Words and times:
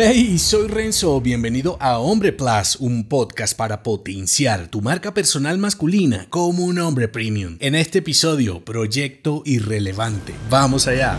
Hey, 0.00 0.38
soy 0.38 0.68
Renzo, 0.68 1.20
bienvenido 1.20 1.76
a 1.80 1.98
Hombre 1.98 2.30
Plus, 2.32 2.76
un 2.78 3.02
podcast 3.08 3.56
para 3.56 3.82
potenciar 3.82 4.68
tu 4.68 4.80
marca 4.80 5.12
personal 5.12 5.58
masculina 5.58 6.28
como 6.30 6.66
un 6.66 6.78
hombre 6.78 7.08
premium. 7.08 7.56
En 7.58 7.74
este 7.74 7.98
episodio, 7.98 8.64
Proyecto 8.64 9.42
Irrelevante. 9.44 10.34
Vamos 10.48 10.86
allá. 10.86 11.18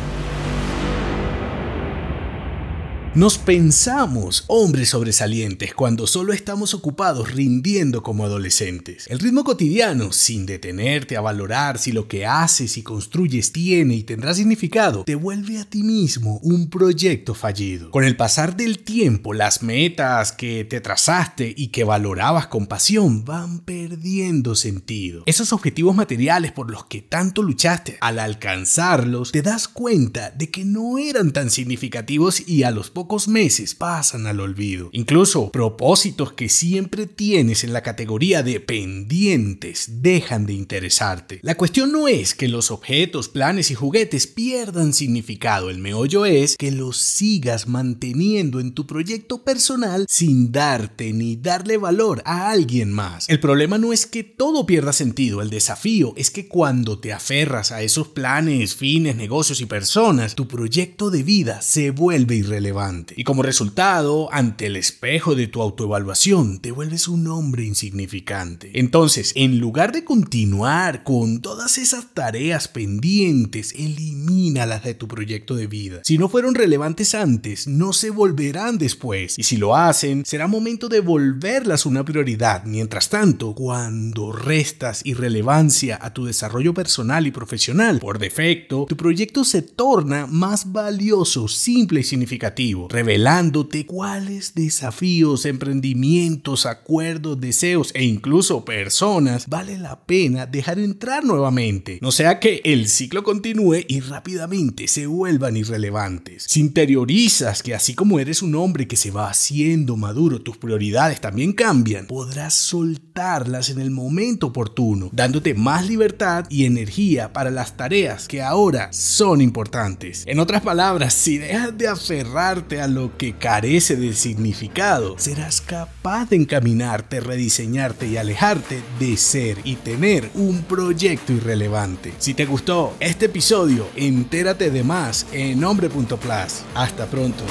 Nos 3.20 3.38
pensamos 3.38 4.46
hombres 4.48 4.92
sobresalientes 4.92 5.74
cuando 5.74 6.08
solo 6.08 6.32
estamos 6.32 6.74
ocupados 6.74 7.34
rindiendo 7.34 8.02
como 8.02 8.24
adolescentes. 8.24 9.08
El 9.10 9.20
ritmo 9.20 9.44
cotidiano, 9.44 10.14
sin 10.14 10.46
detenerte 10.46 11.18
a 11.18 11.22
valorar 11.22 11.80
si 11.80 11.92
lo 11.92 12.08
que 12.08 12.26
haces 12.26 12.78
y 12.78 12.82
construyes 12.82 13.52
tiene 13.52 13.96
y 13.96 14.04
tendrá 14.04 14.34
significado, 14.34 15.04
te 15.04 15.16
vuelve 15.16 15.58
a 15.58 15.66
ti 15.66 15.84
mismo 15.84 16.40
un 16.44 16.70
proyecto 16.70 17.36
fallido. 17.36 17.92
Con 17.92 18.06
el 18.06 18.16
pasar 18.16 18.56
del 18.56 18.80
tiempo, 18.80 19.34
las 19.34 19.64
metas 19.64 20.32
que 20.32 20.64
te 20.64 20.80
trazaste 20.80 21.54
y 21.58 21.68
que 21.74 21.84
valorabas 21.84 22.48
con 22.48 22.68
pasión 22.68 23.26
van 23.26 23.60
perdiendo 23.60 24.56
sentido. 24.56 25.24
Esos 25.26 25.52
objetivos 25.52 25.94
materiales 25.94 26.54
por 26.54 26.72
los 26.72 26.86
que 26.86 27.02
tanto 27.02 27.44
luchaste, 27.44 27.98
al 28.00 28.18
alcanzarlos, 28.18 29.34
te 29.34 29.42
das 29.42 29.68
cuenta 29.68 30.32
de 30.32 30.50
que 30.50 30.64
no 30.64 30.98
eran 30.98 31.34
tan 31.34 31.50
significativos 31.50 32.48
y 32.48 32.64
a 32.64 32.72
los 32.72 32.90
pocos 32.90 33.09
meses 33.28 33.74
pasan 33.74 34.28
al 34.28 34.40
olvido. 34.40 34.90
Incluso 34.92 35.52
propósitos 35.52 36.32
que 36.34 36.48
siempre 36.48 37.08
tienes 37.08 37.64
en 37.64 37.74
la 37.74 37.82
categoría 37.82 38.44
de 38.44 38.60
pendientes 38.60 40.02
dejan 40.04 40.46
de 40.46 40.54
interesarte. 40.54 41.40
La 41.42 41.56
cuestión 41.56 41.92
no 41.92 42.08
es 42.08 42.36
que 42.36 42.48
los 42.48 42.70
objetos, 42.70 43.28
planes 43.28 43.72
y 43.72 43.76
juguetes 43.76 44.28
pierdan 44.28 44.94
significado. 44.94 45.70
El 45.70 45.80
meollo 45.80 46.26
es 46.26 46.56
que 46.56 46.72
los 46.72 46.98
sigas 46.98 47.68
manteniendo 47.68 48.60
en 48.60 48.74
tu 48.74 48.86
proyecto 48.86 49.44
personal 49.44 50.06
sin 50.08 50.52
darte 50.52 51.12
ni 51.12 51.36
darle 51.36 51.78
valor 51.78 52.22
a 52.26 52.52
alguien 52.52 52.94
más. 52.94 53.28
El 53.28 53.40
problema 53.40 53.78
no 53.80 53.92
es 53.92 54.06
que 54.06 54.24
todo 54.24 54.66
pierda 54.66 54.94
sentido. 54.94 55.42
El 55.42 55.50
desafío 55.50 56.14
es 56.16 56.30
que 56.30 56.48
cuando 56.48 57.00
te 57.00 57.12
aferras 57.12 57.72
a 57.72 57.82
esos 57.82 58.10
planes, 58.10 58.76
fines, 58.76 59.16
negocios 59.16 59.62
y 59.62 59.66
personas, 59.66 60.36
tu 60.36 60.48
proyecto 60.48 61.10
de 61.10 61.24
vida 61.24 61.62
se 61.62 61.90
vuelve 61.90 62.36
irrelevante. 62.36 62.89
Y 63.16 63.24
como 63.24 63.44
resultado, 63.44 64.30
ante 64.32 64.66
el 64.66 64.76
espejo 64.76 65.36
de 65.36 65.48
tu 65.48 65.62
autoevaluación, 65.62 66.60
te 66.60 66.72
vuelves 66.72 67.08
un 67.08 67.28
hombre 67.28 67.66
insignificante. 67.66 68.72
Entonces, 68.74 69.32
en 69.36 69.60
lugar 69.60 69.92
de 69.92 70.04
continuar 70.04 71.04
con 71.04 71.42
todas 71.42 71.78
esas 71.78 72.14
tareas 72.14 72.68
pendientes, 72.68 73.74
elimínalas 73.74 74.84
de 74.84 74.96
tu 74.96 75.08
proyecto 75.08 75.56
de 75.56 75.68
vida. 75.68 76.02
Si 76.04 76.18
no 76.18 76.30
fueron 76.30 76.56
relevantes 76.56 77.14
antes, 77.14 77.68
no 77.68 77.94
se 77.94 78.10
volverán 78.10 78.78
después. 78.78 79.38
Y 79.38 79.44
si 79.44 79.58
lo 79.58 79.76
hacen, 79.76 80.26
será 80.26 80.48
momento 80.48 80.90
de 80.90 81.02
volverlas 81.02 81.86
una 81.86 82.04
prioridad. 82.04 82.64
Mientras 82.66 83.10
tanto, 83.10 83.54
cuando 83.54 84.32
restas 84.32 85.06
irrelevancia 85.06 86.00
a 86.02 86.14
tu 86.14 86.26
desarrollo 86.26 86.74
personal 86.74 87.28
y 87.28 87.32
profesional, 87.32 88.00
por 88.00 88.20
defecto, 88.20 88.86
tu 88.90 88.98
proyecto 88.98 89.44
se 89.44 89.62
torna 89.62 90.26
más 90.26 90.72
valioso, 90.72 91.48
simple 91.48 92.02
y 92.02 92.04
significativo 92.04 92.79
revelándote 92.90 93.86
cuáles 93.86 94.54
desafíos, 94.54 95.46
emprendimientos, 95.46 96.66
acuerdos, 96.66 97.40
deseos 97.40 97.92
e 97.94 98.04
incluso 98.04 98.66
personas 98.66 99.48
vale 99.48 99.78
la 99.78 100.06
pena 100.06 100.46
dejar 100.46 100.80
entrar 100.80 101.24
nuevamente. 101.24 102.00
No 102.02 102.12
sea 102.12 102.40
que 102.40 102.62
el 102.64 102.88
ciclo 102.88 103.24
continúe 103.24 103.86
y 103.88 104.00
rápidamente 104.00 104.88
se 104.88 105.08
vuelvan 105.08 105.58
irrelevantes. 105.58 106.46
Si 106.48 106.60
interiorizas 106.60 107.64
que 107.64 107.74
así 107.74 107.96
como 107.96 108.20
eres 108.20 108.42
un 108.42 108.56
hombre 108.56 108.88
que 108.88 108.96
se 108.96 109.12
va 109.12 109.30
haciendo 109.30 109.98
maduro, 109.98 110.42
tus 110.42 110.58
prioridades 110.58 111.22
también 111.22 111.54
cambian, 111.54 112.06
podrás 112.06 112.54
soltarlas 112.54 113.70
en 113.70 113.80
el 113.80 113.92
momento 113.92 114.48
oportuno, 114.48 115.10
dándote 115.12 115.54
más 115.54 115.88
libertad 115.88 116.46
y 116.50 116.66
energía 116.66 117.34
para 117.34 117.52
las 117.52 117.76
tareas 117.76 118.28
que 118.28 118.42
ahora 118.42 118.92
son 118.94 119.42
importantes. 119.42 120.24
En 120.28 120.40
otras 120.40 120.62
palabras, 120.62 121.14
si 121.14 121.38
dejas 121.38 121.78
de 121.78 121.88
aferrarte 121.88 122.69
a 122.78 122.88
lo 122.88 123.18
que 123.18 123.34
carece 123.34 123.96
de 123.96 124.14
significado, 124.14 125.16
serás 125.18 125.62
capaz 125.62 126.30
de 126.30 126.36
encaminarte, 126.36 127.20
rediseñarte 127.20 128.08
y 128.08 128.18
alejarte 128.18 128.82
de 129.00 129.18
ser 129.18 129.58
y 129.64 129.76
tener 129.76 130.30
un 130.36 130.62
proyecto 130.62 131.34
irrelevante. 131.34 132.14
Si 132.20 132.34
te 132.34 132.46
gustó 132.46 132.94
este 133.00 133.26
episodio, 133.26 133.88
entérate 133.96 134.70
de 134.70 134.84
más 134.84 135.26
en 135.32 135.64
hombre.plus. 135.64 136.64
Hasta 136.76 137.06
pronto. 137.08 137.44